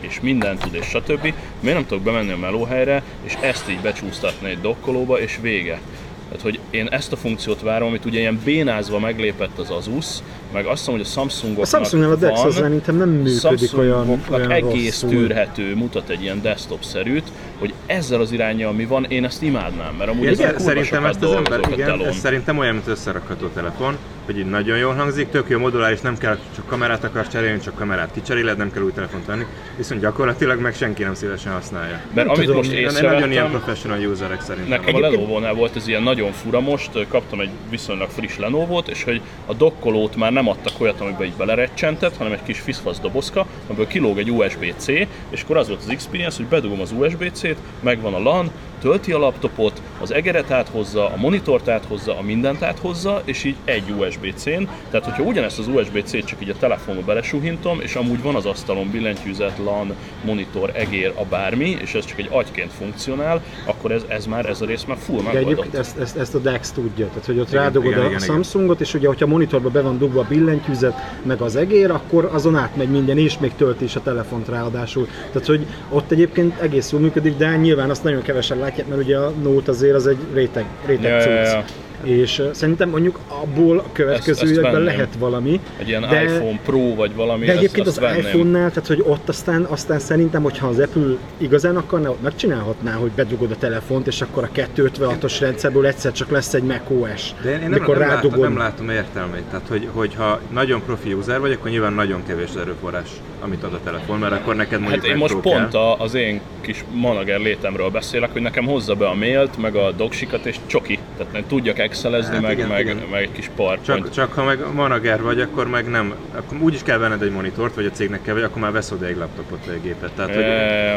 és 0.00 0.20
minden 0.20 0.56
tud, 0.58 0.74
és 0.74 0.86
stb. 0.86 1.22
Miért 1.60 1.76
nem 1.76 1.86
tudok 1.86 2.04
bemenni 2.04 2.32
a 2.32 2.36
melóhelyre, 2.36 3.02
és 3.22 3.34
ezt 3.40 3.70
így 3.70 3.80
becsúsztatni 3.80 4.50
egy 4.50 4.60
dokkolóba, 4.60 5.20
és 5.20 5.38
vége. 5.40 5.80
Tehát, 6.28 6.42
hogy 6.42 6.58
én 6.70 6.86
ezt 6.86 7.12
a 7.12 7.16
funkciót 7.16 7.60
várom, 7.60 7.88
amit 7.88 8.04
ugye 8.04 8.18
ilyen 8.18 8.40
bénázva 8.44 8.98
meglépett 8.98 9.58
az 9.58 9.70
Asus, 9.70 10.06
meg 10.52 10.66
azt 10.66 10.86
mondom, 10.86 11.06
hogy 11.06 11.14
a 11.16 11.20
Samsungoknak 11.20 11.64
A 11.64 11.68
Samsungnál 11.68 12.10
a 12.10 12.16
Dex 12.16 12.38
van, 12.38 12.46
az 12.46 12.54
szerintem 12.54 12.96
nem 12.96 13.08
működik 13.08 13.78
olyan, 13.78 14.22
olyan 14.30 14.50
egész 14.50 15.02
rosszul. 15.02 15.18
tűrhető, 15.18 15.74
mutat 15.74 16.08
egy 16.08 16.22
ilyen 16.22 16.42
desktop-szerűt, 16.42 17.32
hogy 17.58 17.72
ezzel 17.86 18.20
az 18.20 18.32
irányjal 18.32 18.72
mi 18.72 18.84
van, 18.84 19.04
én 19.04 19.24
ezt 19.24 19.42
imádnám, 19.42 19.94
mert 19.94 20.10
amúgy 20.10 20.24
Igen, 20.24 20.54
kurva 20.54 20.60
szerintem 20.60 21.04
ezt 21.04 21.22
az 21.22 21.32
ember, 21.32 21.60
igen, 21.72 22.04
ez 22.04 22.16
szerintem 22.16 22.58
olyan, 22.58 22.74
mint 22.74 22.86
összerakható 22.86 23.46
telefon, 23.46 23.96
hogy 24.28 24.38
így 24.38 24.50
nagyon 24.50 24.78
jól 24.78 24.94
hangzik, 24.94 25.28
tök 25.28 25.48
jó 25.48 25.58
moduláris, 25.58 26.00
nem 26.00 26.18
kell, 26.18 26.38
csak 26.54 26.66
kamerát 26.66 27.04
akarsz 27.04 27.28
cserélni, 27.28 27.60
csak 27.60 27.74
kamerát 27.74 28.10
kicseréled, 28.12 28.56
nem 28.56 28.72
kell 28.72 28.82
új 28.82 28.92
telefont 28.92 29.26
venni, 29.26 29.44
viszont 29.76 30.00
gyakorlatilag 30.00 30.60
meg 30.60 30.74
senki 30.74 31.02
nem 31.02 31.14
szívesen 31.14 31.52
használja. 31.52 32.00
Mert 32.14 32.28
amit 32.28 32.40
tudom, 32.40 32.56
most 32.56 32.72
Én 32.72 32.90
nagyon 33.02 33.30
ilyen 33.30 33.50
professional 33.50 34.06
userek 34.06 34.40
szerintem. 34.40 34.80
Nekem 34.80 34.94
a 34.94 34.98
Lenovo-nál 34.98 35.54
volt 35.54 35.76
ez 35.76 35.88
ilyen 35.88 36.02
nagyon 36.02 36.32
fura 36.32 36.60
most, 36.60 36.90
kaptam 37.08 37.40
egy 37.40 37.50
viszonylag 37.70 38.08
friss 38.10 38.36
Lenovo-t, 38.36 38.88
és 38.88 39.04
hogy 39.04 39.20
a 39.46 39.54
dokkolót 39.54 40.16
már 40.16 40.32
nem 40.32 40.48
adtak 40.48 40.80
olyat, 40.80 41.00
amiben 41.00 41.26
így 41.26 41.36
belerecsentett, 41.36 42.16
hanem 42.16 42.32
egy 42.32 42.42
kis 42.42 42.60
fiszfasz 42.60 43.00
dobozka, 43.00 43.46
amiből 43.66 43.86
kilóg 43.86 44.18
egy 44.18 44.30
USB-C, 44.30 44.86
és 45.30 45.42
akkor 45.42 45.56
az 45.56 45.68
volt 45.68 45.80
az 45.80 45.88
experience, 45.88 46.36
hogy 46.36 46.46
bedugom 46.46 46.80
az 46.80 46.92
USB-C-t, 46.92 47.56
megvan 47.80 48.14
a 48.14 48.18
LAN, 48.22 48.50
tölti 48.80 49.12
a 49.12 49.18
laptopot, 49.18 49.82
az 50.00 50.12
egeret 50.12 50.50
áthozza, 50.50 51.04
a 51.04 51.16
monitort 51.16 51.68
áthozza, 51.68 52.18
a 52.18 52.22
mindent 52.22 52.62
áthozza, 52.62 53.22
és 53.24 53.44
így 53.44 53.56
egy 53.64 53.90
USB-C-n. 53.98 54.68
Tehát, 54.90 55.04
hogyha 55.04 55.22
ugyanezt 55.22 55.58
az 55.58 55.68
USB-C-t 55.68 56.24
csak 56.24 56.42
így 56.42 56.50
a 56.50 56.54
telefonba 56.58 57.02
belesuhintom, 57.02 57.80
és 57.80 57.94
amúgy 57.94 58.22
van 58.22 58.34
az 58.34 58.46
asztalon 58.46 58.90
billentyűzet, 58.90 59.58
LAN, 59.64 59.94
monitor, 60.24 60.70
egér, 60.74 61.12
a 61.14 61.24
bármi, 61.24 61.76
és 61.82 61.94
ez 61.94 62.04
csak 62.04 62.18
egy 62.18 62.28
agyként 62.30 62.72
funkcionál, 62.72 63.42
akkor 63.64 63.92
ez, 63.92 64.02
ez 64.08 64.26
már, 64.26 64.46
ez 64.46 64.60
a 64.60 64.66
rész 64.66 64.84
már 64.84 64.96
full 64.96 65.16
De 65.16 65.22
megoldott. 65.22 65.50
egyébként 65.50 65.74
ezt, 65.74 65.98
ezt, 65.98 66.16
ezt 66.16 66.34
a 66.34 66.38
DeX 66.38 66.72
tudja, 66.72 67.06
tehát 67.06 67.24
hogy 67.26 67.38
ott 67.38 67.48
Igen, 67.48 67.62
rádugod 67.62 67.90
igen, 67.90 67.98
a 67.98 68.06
igen, 68.06 68.16
igen. 68.16 68.26
Samsungot, 68.34 68.80
és 68.80 68.94
ugye, 68.94 69.08
hogyha 69.08 69.24
a 69.24 69.28
monitorba 69.28 69.68
be 69.68 69.80
van 69.80 69.98
dugva 69.98 70.20
a 70.20 70.26
billentyűzet, 70.28 70.94
meg 71.22 71.40
az 71.40 71.56
egér, 71.56 71.90
akkor 71.90 72.30
azon 72.32 72.56
átmegy 72.56 72.88
minden, 72.88 73.18
és 73.18 73.38
még 73.38 73.52
tölti 73.56 73.84
is 73.84 73.96
a 73.96 74.02
telefont 74.02 74.48
ráadásul. 74.48 75.08
Tehát, 75.32 75.46
hogy 75.46 75.66
ott 75.88 76.10
egyébként 76.10 76.60
egész 76.60 76.92
jól 76.92 77.00
működik, 77.00 77.36
de 77.36 77.56
nyilván 77.56 77.90
azt 77.90 78.02
nagyon 78.02 78.22
kevesen 78.22 78.58
látják, 78.58 78.88
mert 78.88 79.02
ugye 79.02 79.18
a 79.18 79.30
Note 79.42 79.70
azért 79.70 79.87
az 79.94 80.06
egy 80.06 80.18
réteg, 80.32 80.64
réteg 80.86 81.10
Ja, 81.10 81.16
ja, 81.16 81.22
cucc. 81.22 81.52
ja. 81.52 81.64
És 82.02 82.42
szerintem 82.52 82.88
mondjuk 82.88 83.18
abból 83.28 83.78
a 83.78 83.84
következő 83.92 84.30
Ezt- 84.60 84.64
ezt 84.66 84.82
lehet 84.84 85.08
valami. 85.18 85.60
Egy 85.78 85.88
ilyen 85.88 86.00
de, 86.08 86.22
iPhone 86.22 86.58
Pro 86.64 86.94
vagy 86.94 87.14
valami, 87.14 87.44
De 87.44 87.50
ezt, 87.52 87.58
egyébként 87.60 87.86
azt 87.86 87.96
az 87.96 88.02
venném. 88.02 88.20
iPhone-nál, 88.20 88.68
tehát 88.70 88.86
hogy 88.86 89.04
ott 89.06 89.28
aztán, 89.28 89.62
aztán 89.64 89.98
szerintem, 89.98 90.42
hogyha 90.42 90.66
az 90.66 90.78
Apple 90.78 91.02
igazán 91.36 91.76
akarna, 91.76 92.10
ott 92.10 92.22
megcsinálhatná, 92.22 92.92
hogy 92.92 93.10
bedugod 93.10 93.50
a 93.50 93.56
telefont, 93.56 94.06
és 94.06 94.20
akkor 94.20 94.44
a 94.44 94.48
256-os 94.76 95.36
rendszerből 95.40 95.86
egyszer 95.86 96.12
csak 96.12 96.30
lesz 96.30 96.54
egy 96.54 96.62
macOS. 96.62 97.34
De 97.42 97.48
én, 97.50 97.60
én 97.60 97.68
nem, 97.68 97.82
nem, 97.86 97.98
látom, 97.98 98.40
nem 98.40 98.56
látom 98.56 98.90
értelmét. 98.90 99.42
Tehát, 99.42 99.66
hogy, 99.68 99.88
hogyha 99.92 100.40
nagyon 100.52 100.82
profi 100.86 101.12
user 101.12 101.40
vagy, 101.40 101.52
akkor 101.52 101.70
nyilván 101.70 101.92
nagyon 101.92 102.22
kevés 102.26 102.48
az 102.48 102.56
erőforrás, 102.56 103.08
amit 103.40 103.62
ad 103.62 103.72
a 103.72 103.80
telefon, 103.84 104.18
mert 104.18 104.32
akkor 104.32 104.54
neked 104.56 104.80
mondjuk 104.80 105.02
Hát 105.02 105.10
én 105.12 105.16
most 105.18 105.32
Pro 105.32 105.40
pont 105.40 105.70
kell. 105.70 105.80
a, 105.80 106.00
az 106.00 106.14
én 106.14 106.40
kis 106.60 106.84
manager 106.92 107.40
létemről 107.40 107.90
beszélek, 107.90 108.32
hogy 108.32 108.42
nekem 108.42 108.64
hozza 108.66 108.94
be 108.94 109.06
a 109.08 109.14
mailt, 109.14 109.56
meg 109.58 109.74
a 109.76 109.92
doksikat, 109.92 110.46
és 110.46 110.56
csoki. 110.66 110.98
Tehát 111.16 111.32
nem 111.32 111.44
tudjak 111.48 111.78
excelezni, 111.88 112.32
Hát 112.32 112.42
meg, 112.42 112.52
igen, 112.52 112.68
meg, 112.68 112.80
igen. 112.80 112.96
meg 113.10 113.22
egy 113.22 113.32
kis 113.32 113.50
PowerPoint. 113.56 114.02
Csak, 114.04 114.10
csak 114.10 114.32
ha 114.32 114.44
meg 114.44 114.58
manager 114.74 115.22
vagy, 115.22 115.40
akkor 115.40 115.68
meg 115.68 115.88
nem, 115.88 116.14
akkor 116.36 116.58
úgy 116.60 116.74
is 116.74 116.82
kell 116.82 116.98
venned 116.98 117.22
egy 117.22 117.30
monitort, 117.32 117.74
vagy 117.74 117.86
a 117.86 117.90
cégnek 117.90 118.22
kell, 118.22 118.34
vagy 118.34 118.42
akkor 118.42 118.62
már 118.62 118.72
veszed 118.72 119.02
egy 119.02 119.16
laptopot, 119.16 119.64
vagy 119.66 119.74
egy 119.74 119.82
gépet. 119.82 120.10
Tehát, 120.12 120.34
hogy 120.34 120.44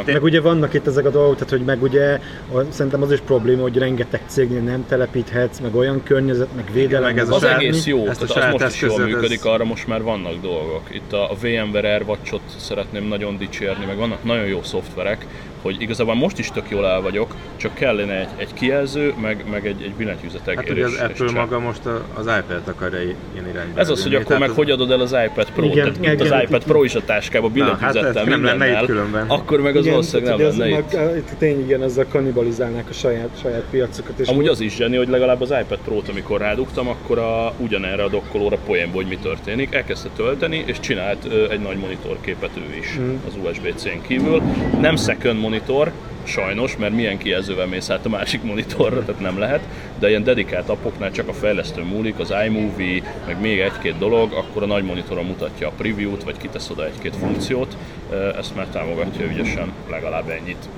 té- 0.05 0.13
Meg 0.13 0.23
ugye 0.23 0.41
vannak 0.41 0.73
itt 0.73 0.87
ezek 0.87 1.05
a 1.05 1.09
dolgok, 1.09 1.33
tehát 1.33 1.49
hogy 1.49 1.61
meg 1.61 1.81
ugye 1.81 2.19
a, 2.53 2.61
szerintem 2.69 3.01
az 3.01 3.11
is 3.11 3.19
probléma, 3.19 3.61
hogy 3.61 3.77
rengeteg 3.77 4.21
cégnél 4.27 4.61
nem 4.61 4.85
telepíthetsz, 4.87 5.59
meg 5.59 5.75
olyan 5.75 6.03
környezet, 6.03 6.47
meg 6.55 6.65
védelem. 6.73 7.03
meg 7.03 7.17
ez 7.17 7.29
a 7.29 7.33
az 7.35 7.41
saját- 7.41 7.59
egész 7.59 7.85
jó, 7.85 8.07
ezt 8.07 8.21
a 8.21 8.25
tehát 8.25 8.53
az 8.53 8.61
most 8.61 8.73
is 8.75 8.81
jól 8.81 8.91
eszközöd, 8.91 9.07
ez- 9.13 9.21
működik, 9.21 9.45
arra 9.45 9.63
most 9.63 9.87
már 9.87 10.01
vannak 10.01 10.41
dolgok. 10.41 10.81
Itt 10.95 11.13
a, 11.13 11.31
a 11.31 11.35
VMware 11.41 11.93
Airwatch-ot 11.93 12.41
szeretném 12.57 13.03
nagyon 13.07 13.37
dicsérni, 13.37 13.85
meg 13.85 13.97
vannak 13.97 14.23
nagyon 14.23 14.45
jó 14.45 14.63
szoftverek, 14.63 15.25
hogy 15.61 15.81
igazából 15.81 16.15
most 16.15 16.39
is 16.39 16.51
tök 16.51 16.69
jól 16.69 16.87
el 16.87 17.01
vagyok, 17.01 17.35
csak 17.55 17.73
kellene 17.73 18.19
egy, 18.19 18.27
egy 18.37 18.53
kijelző, 18.53 19.13
meg, 19.21 19.45
meg 19.51 19.67
egy, 19.67 19.81
egy 19.81 19.93
billentyűzet 19.93 20.41
Hát 20.55 20.69
ugye 20.69 20.85
az 20.85 20.91
és- 20.93 20.99
Apple 20.99 21.25
és 21.25 21.31
maga 21.31 21.59
most 21.59 21.85
a- 21.85 22.05
az 22.13 22.25
iPad-et 22.25 22.67
akarja 22.67 22.99
ilyen 23.01 23.47
irányba. 23.49 23.79
Ez 23.79 23.89
az, 23.89 24.03
hogy 24.03 24.15
akkor 24.15 24.37
meg 24.37 24.49
hogy 24.49 24.69
adod 24.71 24.91
el 24.91 24.99
az 24.99 25.15
iPad 25.25 25.51
Pro-t, 25.51 25.71
Igen, 25.71 25.93
tehát 25.93 26.13
itt 26.13 26.21
az 26.21 26.27
igen, 26.27 26.41
iPad 26.41 26.63
Pro 26.63 26.83
is 26.83 26.95
a 26.95 27.01
táskába 27.05 27.47
billentyűzettel, 27.49 28.03
hát 28.03 28.15
ez 28.15 28.27
nem 28.27 28.43
lenne 28.43 28.79
itt 28.81 28.85
különben. 28.85 29.25
akkor 29.29 29.61
meg 29.61 29.75
az 29.75 29.85
valószínűleg 29.87 30.37
nem 30.37 30.47
lenne 30.47 30.67
itt. 30.69 30.93
itt 31.17 31.29
tényleg 31.37 31.63
igen, 31.65 31.83
ezzel 31.83 32.05
kannibalizálnák 32.11 32.89
a 32.89 32.93
saját, 32.93 33.29
saját 33.41 33.63
piacukat. 33.71 34.19
És 34.19 34.27
Amúgy 34.27 34.47
az 34.47 34.59
is 34.59 34.75
zseni, 34.75 34.95
hogy 34.97 35.07
legalább 35.09 35.41
az 35.41 35.53
iPad 35.61 35.79
Pro-t, 35.85 36.09
amikor 36.09 36.39
rádugtam, 36.39 36.87
akkor 36.87 37.17
a, 37.17 37.53
ugyanerre 37.57 38.03
a 38.03 38.07
dokkolóra 38.09 38.57
poénból, 38.65 39.01
hogy 39.01 39.11
mi 39.11 39.17
történik, 39.21 39.73
elkezdte 39.73 40.09
tölteni, 40.15 40.63
és 40.65 40.79
csinált 40.79 41.25
egy 41.49 41.59
nagy 41.59 41.77
monitorképet 41.77 42.49
ő 42.57 42.77
is 42.79 42.97
Mm. 42.99 43.13
az 43.27 43.33
USB-C-n 43.43 44.01
kívül. 44.07 44.41
Nem 44.81 44.95
second 44.95 45.39
monitor, 45.51 45.91
sajnos, 46.23 46.77
mert 46.77 46.93
milyen 46.93 47.17
kijelzővel 47.17 47.65
mész 47.65 47.89
át 47.89 48.05
a 48.05 48.09
másik 48.09 48.43
monitorra, 48.43 49.05
tehát 49.05 49.21
nem 49.21 49.39
lehet, 49.39 49.61
de 49.99 50.09
ilyen 50.09 50.23
dedikált 50.23 50.69
appoknál 50.69 51.11
csak 51.11 51.27
a 51.27 51.33
fejlesztő 51.33 51.83
múlik, 51.83 52.19
az 52.19 52.33
iMovie, 52.45 53.03
meg 53.25 53.41
még 53.41 53.59
egy-két 53.59 53.97
dolog, 53.97 54.33
akkor 54.33 54.63
a 54.63 54.65
nagy 54.65 54.83
monitoron 54.83 55.25
mutatja 55.25 55.67
a 55.67 55.71
preview-t, 55.77 56.23
vagy 56.23 56.37
kitesz 56.37 56.69
oda 56.69 56.85
egy-két 56.85 57.15
funkciót, 57.15 57.77
ezt 58.37 58.55
már 58.55 58.65
támogatja 58.65 59.25
ügyesen, 59.25 59.71
legalább 59.89 60.29
ennyit. 60.29 60.69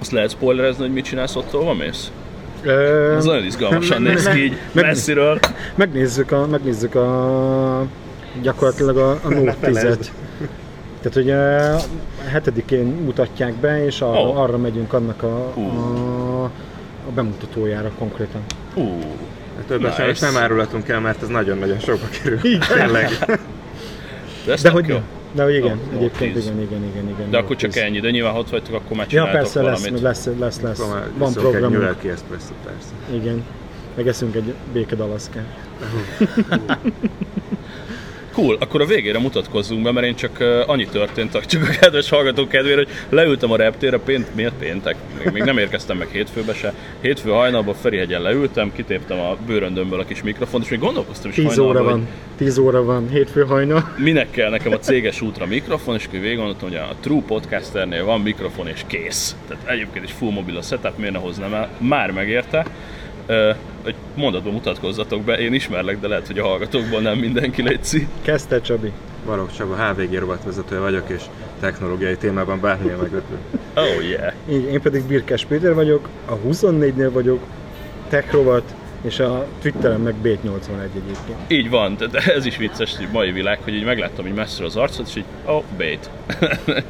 Azt 0.00 0.10
lehet 0.10 0.30
spoilerezni, 0.30 0.82
hogy 0.82 0.92
mit 0.92 1.04
csinálsz 1.04 1.36
ott, 1.36 1.52
ahol 1.52 1.74
mész? 1.74 2.10
Ez 3.16 3.24
nagyon 3.24 3.44
izgalmasan 3.44 4.02
néz 4.02 4.28
ki 4.28 4.44
így 4.44 4.56
messziről. 4.72 5.38
Megnézzük 5.74 6.32
a, 6.32 6.46
megnézzük 6.46 6.94
a 6.94 7.86
gyakorlatilag 8.42 8.96
a, 8.96 9.10
a 9.10 9.28
Note 9.28 9.56
felejtsd. 9.60 10.00
10-et. 10.00 10.26
Tehát 11.08 11.24
ugye 11.28 11.36
a 11.72 11.80
hetedikén 12.28 12.84
mutatják 12.86 13.52
be, 13.54 13.84
és 13.84 14.00
arra, 14.00 14.20
Ó. 14.20 14.34
arra 14.36 14.56
megyünk 14.58 14.92
annak 14.92 15.22
a, 15.22 15.50
Hú. 15.54 15.62
a, 15.68 16.44
a 17.08 17.10
bemutatójára 17.14 17.90
konkrétan. 17.98 18.40
Ú, 18.74 18.82
Többet 19.66 19.80
Nice. 19.88 19.94
sajnos 19.94 20.18
nem 20.18 20.36
árulhatunk 20.36 20.88
el, 20.88 21.00
mert 21.00 21.22
ez 21.22 21.28
nagyon-nagyon 21.28 21.78
sokba 21.78 22.06
kerül. 22.22 22.38
Tényleg. 22.58 23.08
de 24.46 24.56
De 24.62 24.70
hogy, 24.70 24.86
jó. 24.88 24.98
de 25.32 25.42
hogy 25.42 25.54
igen, 25.54 25.78
Note 25.92 25.96
egyébként 25.96 26.34
10. 26.34 26.44
igen, 26.46 26.60
igen, 26.60 26.84
igen, 26.92 27.08
igen. 27.08 27.30
De 27.30 27.38
akkor 27.38 27.56
csak 27.56 27.70
10. 27.70 27.82
ennyi, 27.82 28.00
de 28.00 28.10
nyilván 28.10 28.34
ott 28.36 28.50
vagytok, 28.50 28.74
akkor 28.74 28.96
már 28.96 29.06
Ja, 29.10 29.24
persze 29.24 29.62
lesz, 29.62 29.80
valamit. 29.80 30.02
lesz, 30.02 30.28
lesz, 30.38 30.60
lesz. 30.60 30.78
Akkor 30.80 30.94
már 30.94 31.08
Van 31.18 31.28
iszok 31.30 31.42
egy 31.44 31.50
programunk. 31.50 31.78
nyülelki 31.80 32.08
eszpresszót, 32.08 32.56
persze. 32.64 33.20
Igen. 33.22 33.44
Megeszünk 33.96 34.34
egy 34.34 34.54
békedalaszkát. 34.72 35.56
Cool, 38.32 38.56
akkor 38.60 38.80
a 38.80 38.86
végére 38.86 39.18
mutatkozzunk 39.18 39.82
be, 39.82 39.92
mert 39.92 40.06
én 40.06 40.14
csak 40.14 40.36
uh, 40.40 40.62
annyi 40.66 40.86
történt, 40.86 41.46
csak 41.46 41.62
a 41.62 41.78
kedves 41.80 42.08
hallgatók 42.08 42.48
kedvére, 42.48 42.76
hogy 42.76 42.88
leültem 43.08 43.50
a 43.50 43.56
reptérre, 43.56 43.98
pént, 43.98 44.34
miért 44.34 44.54
péntek? 44.58 44.96
Még, 45.18 45.32
még 45.32 45.42
nem 45.42 45.58
érkeztem 45.58 45.96
meg 45.96 46.08
hétfőbe 46.10 46.54
se. 46.54 46.72
Hétfő 47.00 47.30
hajnalban 47.30 47.74
Ferihegyen 47.74 48.22
leültem, 48.22 48.72
kitéptem 48.72 49.18
a 49.18 49.36
bőröndömből 49.46 50.00
a 50.00 50.04
kis 50.04 50.22
mikrofont, 50.22 50.64
és 50.64 50.70
még 50.70 50.78
gondolkoztam 50.78 51.30
is 51.30 51.36
10 51.36 51.46
hajnalban, 51.46 51.76
óra 51.76 51.82
hogy 51.82 52.00
van, 52.00 52.08
10 52.36 52.58
óra 52.58 52.84
van, 52.84 53.08
hétfő 53.08 53.44
hajnal. 53.44 53.94
minek 53.96 54.30
kell 54.30 54.50
nekem 54.50 54.72
a 54.72 54.78
céges 54.78 55.20
útra 55.20 55.46
mikrofon, 55.46 55.94
és 55.94 56.06
akkor 56.06 56.20
végig 56.20 56.36
gondoltam, 56.36 56.68
hogy 56.68 56.78
a 56.78 56.94
True 57.00 57.22
Podcasternél 57.26 58.04
van 58.04 58.20
mikrofon 58.20 58.68
és 58.68 58.82
kész. 58.86 59.36
Tehát 59.48 59.68
egyébként 59.68 60.04
is 60.04 60.12
full 60.12 60.30
mobil 60.30 60.56
a 60.56 60.62
setup, 60.62 60.96
miért 60.98 61.12
ne 61.12 61.18
hoznám 61.18 61.54
el? 61.54 61.68
Már 61.78 62.10
megérte. 62.10 62.66
Ö, 63.28 63.50
Egy 63.84 63.94
mondatban 64.14 64.52
mutatkozzatok 64.52 65.22
be, 65.22 65.38
én 65.38 65.52
ismerlek, 65.52 66.00
de 66.00 66.08
lehet, 66.08 66.26
hogy 66.26 66.38
a 66.38 66.44
hallgatókból 66.44 67.00
nem 67.00 67.18
mindenki 67.18 67.62
létszi. 67.62 68.08
Kezdte 68.22 68.60
Csabi. 68.60 68.92
Barok 69.26 69.52
Csaba, 69.56 69.76
HVG 69.76 70.18
rovatvezetője 70.18 70.80
vagyok, 70.80 71.08
és 71.08 71.22
technológiai 71.60 72.16
témában 72.16 72.60
bármilyen 72.60 72.98
meglepő. 72.98 73.36
Oh 73.74 74.08
yeah. 74.08 74.32
Így, 74.50 74.64
én 74.72 74.80
pedig 74.80 75.02
Birkes 75.02 75.44
Péter 75.44 75.74
vagyok, 75.74 76.08
a 76.26 76.32
24-nél 76.36 77.10
vagyok, 77.12 77.40
Techrovat, 78.08 78.74
és 79.02 79.18
a 79.18 79.46
Twitteren 79.60 80.00
meg 80.00 80.14
B81 80.22 80.82
egyébként. 80.82 81.38
Így 81.48 81.70
van, 81.70 81.96
tehát 81.96 82.14
ez 82.14 82.46
is 82.46 82.56
vicces 82.56 82.94
a 82.98 83.02
mai 83.12 83.30
világ, 83.32 83.58
hogy 83.64 83.74
így 83.74 83.84
megláttam 83.84 84.26
így 84.26 84.34
messzire 84.34 84.66
az 84.66 84.76
arcot, 84.76 85.06
és 85.08 85.16
így, 85.16 85.24
oh, 85.44 85.62
bait. 85.76 86.10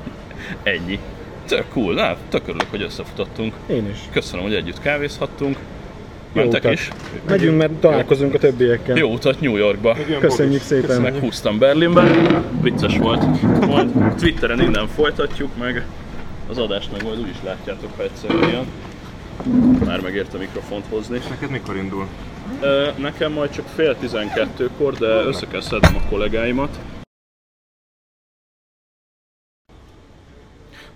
Ennyi. 0.63 0.99
Tök 1.47 1.69
cool, 1.69 1.95
na, 1.95 2.17
tök 2.29 2.43
örülök, 2.49 2.71
hogy 2.71 2.83
összefutottunk. 2.83 3.55
Én 3.67 3.89
is. 3.91 3.99
Köszönöm, 4.13 4.45
hogy 4.45 4.55
együtt 4.55 4.81
kávézhattunk. 4.81 5.57
Jó 6.33 6.43
Mentek 6.43 6.63
utat. 6.63 6.73
is. 6.73 6.91
Megyünk, 7.29 7.59
mert 7.59 7.73
találkozunk 7.73 8.35
a 8.35 8.39
többiekkel. 8.39 8.97
Jó 8.97 9.13
utat 9.13 9.41
New 9.41 9.57
Yorkba. 9.57 9.97
Köszönjük 10.21 10.63
szépen. 10.63 11.01
Meghúztam 11.01 11.59
Berlinben. 11.59 12.45
Vicces 12.63 12.97
volt. 12.99 13.25
Majd 13.67 14.15
Twitteren 14.19 14.61
innen 14.61 14.87
folytatjuk 14.87 15.57
meg. 15.59 15.87
Az 16.51 16.59
adást 16.59 16.93
meg 16.93 17.03
majd 17.03 17.19
úgy 17.19 17.29
is 17.29 17.37
látjátok, 17.45 17.91
ha 17.97 18.03
egyszer 18.03 18.31
jön. 18.31 18.67
Már 19.85 20.01
megért 20.01 20.35
a 20.35 20.39
mikrofont 20.39 20.85
hozni. 20.91 21.19
Neked 21.29 21.51
mikor 21.51 21.77
indul? 21.77 22.07
Nekem 22.97 23.33
majd 23.33 23.51
csak 23.51 23.65
fél 23.75 23.97
tizenkettőkor, 24.01 24.95
de 24.95 25.07
össze 25.07 25.47
kell 25.47 25.61
szednem 25.61 25.97
a 25.97 26.09
kollégáimat. 26.11 26.79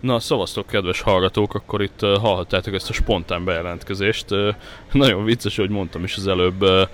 Na, 0.02 0.20
szavaztok, 0.20 0.66
kedves 0.66 1.00
hallgatók, 1.00 1.54
akkor 1.54 1.82
itt 1.82 2.02
uh, 2.02 2.16
hallhattátok 2.16 2.74
ezt 2.74 2.90
a 2.90 2.92
spontán 2.92 3.44
bejelentkezést. 3.44 4.30
Uh, 4.30 4.54
nagyon 4.92 5.24
vicces, 5.24 5.56
hogy 5.56 5.70
mondtam 5.70 6.04
is 6.04 6.16
az 6.16 6.26
előbb, 6.26 6.62
uh, 6.62 6.88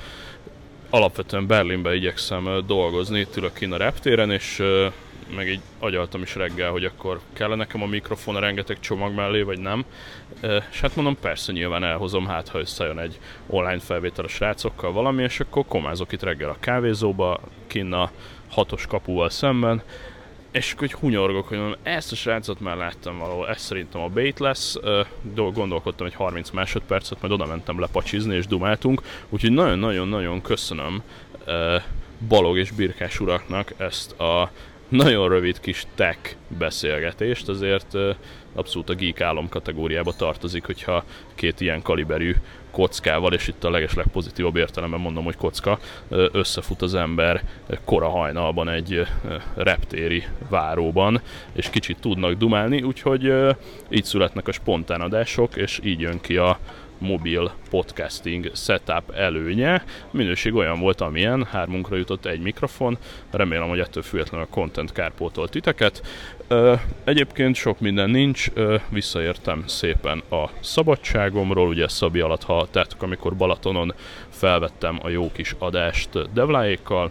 alapvetően 0.91 1.47
Berlinbe 1.47 1.95
igyekszem 1.95 2.65
dolgozni, 2.67 3.21
itt 3.21 3.37
ülök 3.37 3.53
kint 3.53 3.73
a 3.73 3.77
reptéren, 3.77 4.31
és 4.31 4.63
meg 5.37 5.49
így 5.49 5.61
agyaltam 5.79 6.23
is 6.23 6.35
reggel, 6.35 6.71
hogy 6.71 6.85
akkor 6.85 7.21
kell 7.33 7.55
nekem 7.55 7.83
a 7.83 7.87
mikrofon 7.87 8.37
a 8.37 8.41
rengeteg 8.41 8.81
csomag 8.81 9.15
mellé, 9.15 9.43
vagy 9.43 9.59
nem. 9.59 9.85
És 10.71 10.81
hát 10.81 10.97
mondom, 10.97 11.17
persze 11.21 11.53
nyilván 11.53 11.85
elhozom, 11.85 12.27
hát 12.27 12.49
ha 12.49 12.59
összejön 12.59 12.99
egy 12.99 13.19
online 13.47 13.79
felvétel 13.79 14.25
a 14.25 14.29
srácokkal 14.29 14.93
valami, 14.93 15.23
és 15.23 15.41
akkor 15.41 15.65
komázok 15.69 16.13
itt 16.13 16.23
reggel 16.23 16.49
a 16.49 16.57
kávézóba, 16.61 17.41
kinn 17.67 17.95
hatos 18.49 18.87
kapuval 18.87 19.31
szemben, 19.31 19.83
és 20.59 20.73
akkor 20.73 20.89
hogy 20.89 21.01
hunyorgok, 21.01 21.49
hogy 21.49 21.59
mondom, 21.59 21.79
ezt 21.83 22.13
a 22.13 22.15
srácot 22.15 22.61
már 22.61 22.77
láttam 22.77 23.19
valahol, 23.19 23.49
ez 23.49 23.61
szerintem 23.61 24.01
a 24.01 24.09
bait 24.09 24.39
lesz, 24.39 24.77
gondolkodtam 25.35 26.07
egy 26.07 26.15
30 26.15 26.51
másodpercet, 26.51 27.21
majd 27.21 27.33
oda 27.33 27.47
mentem 27.47 27.81
lepacsizni 27.81 28.35
és 28.35 28.47
dumáltunk, 28.47 29.03
úgyhogy 29.29 29.53
nagyon-nagyon-nagyon 29.53 30.41
köszönöm 30.41 31.03
Balog 32.29 32.59
és 32.59 32.71
Birkás 32.71 33.21
uraknak 33.21 33.73
ezt 33.77 34.21
a 34.21 34.51
nagyon 34.89 35.29
rövid 35.29 35.61
kis 35.61 35.87
tech 35.95 36.19
beszélgetést, 36.59 37.49
azért 37.49 37.97
abszolút 38.55 38.89
a 38.89 38.95
geek 38.95 39.21
álom 39.21 39.49
kategóriába 39.49 40.13
tartozik, 40.13 40.65
hogyha 40.65 41.05
két 41.35 41.61
ilyen 41.61 41.83
kaliberű 41.83 42.35
kockával, 42.71 43.33
és 43.33 43.49
itt 43.49 43.65
a 43.65 43.71
legesleg 43.71 44.07
pozitívabb 44.13 44.57
értelemben 44.57 45.01
mondom, 45.01 45.25
hogy 45.25 45.37
kocka, 45.37 45.79
összefut 46.33 46.83
az 46.83 46.95
ember 46.95 47.43
kora 47.85 48.09
hajnalban 48.09 48.69
egy 48.69 49.07
reptéri 49.55 50.25
váróban, 50.49 51.21
és 51.53 51.71
kicsit 51.71 52.01
tudnak 52.01 52.33
dumálni, 52.33 52.83
úgyhogy 52.83 53.33
így 53.89 54.05
születnek 54.05 54.49
a 54.49 54.53
spontán 54.53 55.01
adások, 55.01 55.57
és 55.57 55.81
így 55.83 56.01
jön 56.01 56.21
ki 56.21 56.37
a 56.37 56.59
mobil 56.99 57.53
podcasting 57.71 58.51
setup 58.55 59.11
előnye. 59.11 59.85
Minőség 60.11 60.55
olyan 60.55 60.81
volt, 60.81 61.01
amilyen, 61.01 61.45
hármunkra 61.45 61.97
jutott 61.97 62.27
egy 62.27 62.41
mikrofon, 62.41 62.99
remélem, 63.31 63.69
hogy 63.69 63.79
ettől 63.79 64.03
függetlenül 64.03 64.47
a 64.51 64.55
content 64.55 64.93
kárpótolt 64.93 65.51
titeket. 65.51 66.03
Egyébként 67.05 67.55
sok 67.55 67.81
minden 67.81 68.11
nincs, 68.11 68.51
visszaértem 68.89 69.65
szépen 69.67 70.23
a 70.31 70.51
szabadságomról, 70.61 71.69
ugye 71.69 71.89
Szabi 71.89 72.21
alatt 72.21 72.43
hallottátok, 72.43 73.03
amikor 73.03 73.37
Balatonon 73.37 73.95
felvettem 74.29 74.99
a 75.03 75.09
jó 75.09 75.33
kis 75.33 75.55
adást 75.59 76.33
Devláékkal, 76.33 77.11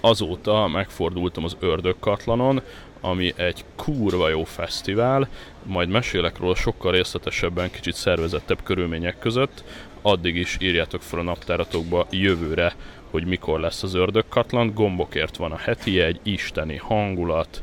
azóta 0.00 0.68
megfordultam 0.68 1.44
az 1.44 1.56
Ördögkatlanon, 1.60 2.62
ami 3.04 3.32
egy 3.36 3.64
kurva 3.76 4.28
jó 4.28 4.44
fesztivál, 4.44 5.28
majd 5.62 5.88
mesélek 5.88 6.38
róla 6.38 6.54
sokkal 6.54 6.92
részletesebben, 6.92 7.70
kicsit 7.70 7.94
szervezettebb 7.94 8.62
körülmények 8.62 9.18
között, 9.18 9.64
addig 10.02 10.36
is 10.36 10.56
írjátok 10.60 11.02
fel 11.02 11.18
a 11.18 11.22
naptáratokba 11.22 12.06
jövőre, 12.10 12.74
hogy 13.10 13.24
mikor 13.24 13.60
lesz 13.60 13.82
az 13.82 13.94
Ördögkatlan, 13.94 14.74
gombokért 14.74 15.36
van 15.36 15.52
a 15.52 15.56
heti 15.56 16.00
egy 16.00 16.20
isteni 16.22 16.76
hangulat, 16.76 17.62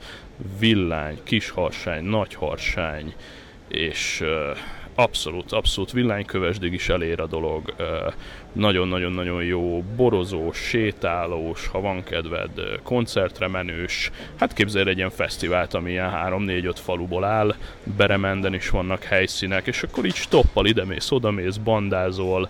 villány, 0.60 1.20
kis 1.24 1.50
harsány, 1.50 2.04
nagy 2.04 2.34
harsány, 2.34 3.14
és 3.68 4.24
abszolút, 5.00 5.52
abszolút 5.52 5.92
villánykövesdig 5.92 6.74
is 6.74 6.90
elér 6.90 7.20
a 7.20 7.28
dolog. 7.28 7.74
Nagyon-nagyon-nagyon 8.54 9.44
jó, 9.44 9.84
borozós, 9.96 10.58
sétálós, 10.58 11.68
ha 11.68 11.82
van 11.82 12.04
kedved, 12.04 12.50
koncertre 12.84 13.48
menős. 13.48 14.12
Hát 14.40 14.54
képzelj 14.54 14.90
egy 14.90 14.98
ilyen 14.98 15.10
fesztivált, 15.10 15.74
ami 15.74 15.92
ilyen 15.92 16.12
3-4-5 16.14 16.76
faluból 16.76 17.24
áll, 17.24 17.56
Beremenden 17.98 18.54
is 18.54 18.70
vannak 18.70 19.04
helyszínek, 19.04 19.68
és 19.68 19.84
akkor 19.84 20.06
így 20.06 20.16
stoppal 20.16 20.66
idemész, 20.66 21.12
odamész, 21.12 21.56
bandázol, 21.56 22.50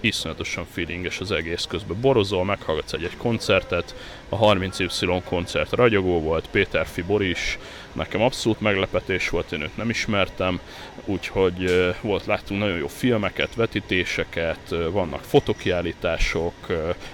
iszonyatosan 0.00 0.64
feelinges 0.64 1.20
az 1.20 1.32
egész 1.32 1.66
közben. 1.68 2.00
Borozol, 2.00 2.44
meghallgatsz 2.44 2.92
egy-egy 2.92 3.16
koncertet, 3.16 3.94
a 4.32 4.38
30Y 4.38 5.22
koncert 5.24 5.72
ragyogó 5.72 6.20
volt, 6.20 6.48
Péter 6.50 6.86
Fibor 6.86 7.22
is, 7.22 7.58
nekem 7.92 8.22
abszolút 8.22 8.60
meglepetés 8.60 9.28
volt, 9.28 9.52
én 9.52 9.60
őt 9.60 9.76
nem 9.76 9.90
ismertem, 9.90 10.60
úgyhogy 11.04 11.92
volt, 12.00 12.26
láttunk 12.26 12.60
nagyon 12.60 12.76
jó 12.76 12.86
filmeket, 12.86 13.54
vetítéseket, 13.54 14.74
vannak 14.90 15.24
fotokiállítások, 15.24 16.54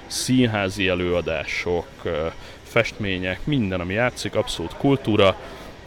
színházi 0.06 0.88
előadások, 0.88 1.86
festmények, 2.62 3.40
minden, 3.44 3.80
ami 3.80 3.94
játszik, 3.94 4.34
abszolút 4.34 4.76
kultúra, 4.76 5.36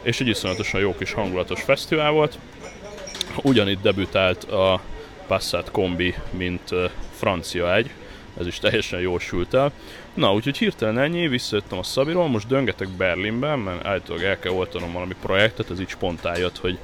és 0.02 0.20
egy 0.20 0.28
iszonyatosan 0.28 0.82
jó 0.82 0.96
kis 0.96 1.14
hangulatos 1.14 1.62
fesztivál 1.62 2.12
volt. 2.12 2.38
Ugyanitt 3.42 3.82
debütált 3.82 4.44
a 4.44 4.82
Passat 5.28 5.72
kombi, 5.72 6.16
mint 6.32 6.70
francia 7.18 7.76
egy, 7.76 7.92
ez 8.40 8.48
is 8.48 8.60
teljesen 8.60 9.00
jól 9.00 9.20
sült 9.20 9.54
el. 9.54 9.72
Na, 10.14 10.34
úgyhogy 10.34 10.58
hirtelen 10.58 11.00
ennyi, 11.00 11.28
visszajöttem 11.28 11.78
a 11.78 11.84
Szabiról, 11.84 12.28
most 12.28 12.48
döngetek 12.48 12.90
Berlinben, 12.90 13.60
mert 13.60 13.86
állítólag 13.86 14.24
el 14.24 14.40
kell 14.40 14.52
oltanom 14.52 14.92
valami 14.92 15.16
projektet, 15.22 15.70
ez 15.70 15.80
így 15.80 15.90
spontán 15.90 16.38
jött, 16.38 16.58
hogy 16.58 16.78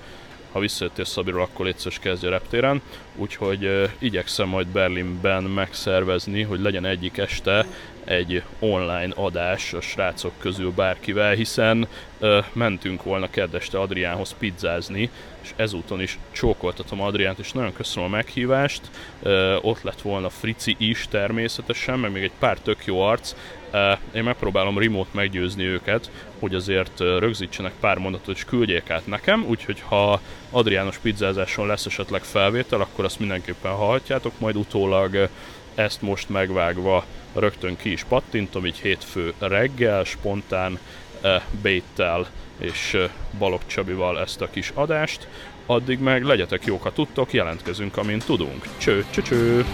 ha 0.51 0.59
visszajöttél 0.59 1.05
Szabiról, 1.05 1.41
akkor 1.41 1.65
légy 1.65 1.77
szíves, 1.77 1.99
kezdj 1.99 2.25
a 2.25 2.29
reptéren. 2.29 2.81
Úgyhogy 3.15 3.65
uh, 3.65 3.89
igyekszem 3.99 4.47
majd 4.47 4.67
Berlinben 4.67 5.43
megszervezni, 5.43 6.41
hogy 6.41 6.59
legyen 6.59 6.85
egyik 6.85 7.17
este 7.17 7.65
egy 8.07 8.43
online 8.59 9.13
adás 9.15 9.73
a 9.73 9.81
srácok 9.81 10.31
közül 10.37 10.71
bárkivel, 10.71 11.33
hiszen 11.33 11.87
ö, 12.19 12.39
mentünk 12.53 13.03
volna 13.03 13.29
kedveste 13.29 13.79
Adriánhoz 13.79 14.35
pizzázni, 14.37 15.09
és 15.43 15.53
ezúton 15.55 16.01
is 16.01 16.19
csókoltatom 16.31 17.01
Adriánt, 17.01 17.39
és 17.39 17.51
nagyon 17.51 17.73
köszönöm 17.73 18.13
a 18.13 18.15
meghívást. 18.15 18.81
Ö, 19.21 19.55
ott 19.61 19.81
lett 19.81 20.01
volna 20.01 20.29
Frici 20.29 20.75
is 20.77 21.07
természetesen, 21.09 21.99
meg 21.99 22.11
még 22.11 22.23
egy 22.23 22.31
pár 22.39 22.57
tök 22.59 22.85
jó 22.85 23.01
arc. 23.01 23.35
Én 24.13 24.23
megpróbálom 24.23 24.79
remote 24.79 25.09
meggyőzni 25.13 25.63
őket, 25.63 26.11
hogy 26.39 26.55
azért 26.55 26.99
rögzítsenek 26.99 27.73
pár 27.79 27.97
mondatot 27.97 28.35
és 28.35 28.45
küldjék 28.45 28.89
át 28.89 29.07
nekem, 29.07 29.45
úgyhogy 29.47 29.81
ha 29.87 30.21
Adriános 30.49 30.97
pizzázáson 30.97 31.67
lesz 31.67 31.85
esetleg 31.85 32.23
felvétel, 32.23 32.81
akkor 32.81 33.05
azt 33.05 33.19
mindenképpen 33.19 33.71
hallhatjátok, 33.71 34.39
majd 34.39 34.55
utólag 34.55 35.29
ezt 35.75 36.01
most 36.01 36.29
megvágva 36.29 37.05
rögtön 37.33 37.77
ki 37.77 37.91
is 37.91 38.03
pattintom, 38.03 38.65
így 38.65 38.79
hétfő 38.79 39.33
reggel, 39.39 40.03
spontán 40.03 40.79
Béttel 41.61 42.27
és 42.57 42.97
Balog 43.37 43.61
Csabival 43.65 44.19
ezt 44.19 44.41
a 44.41 44.49
kis 44.49 44.71
adást. 44.73 45.27
Addig 45.65 45.99
meg 45.99 46.23
legyetek 46.23 46.65
jók, 46.65 46.83
ha 46.83 46.91
tudtok, 46.91 47.33
jelentkezünk, 47.33 47.97
amint 47.97 48.25
tudunk. 48.25 48.67
Cső, 48.77 49.05
cső, 49.09 49.21
cső! 49.21 49.65